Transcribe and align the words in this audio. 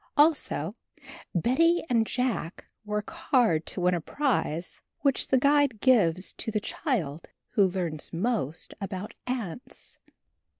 Also, 0.17 0.73
Betty 1.35 1.83
and 1.87 2.07
Jack 2.07 2.65
work 2.83 3.11
hard 3.11 3.67
to 3.67 3.81
win 3.81 3.93
a 3.93 4.01
prize 4.01 4.81
which 5.01 5.27
the 5.27 5.37
guide 5.37 5.79
gives 5.79 6.33
to 6.39 6.49
the 6.49 6.59
child 6.59 7.29
who 7.49 7.67
learns 7.67 8.11
most 8.11 8.73
about 8.81 9.13
ants. 9.27 9.99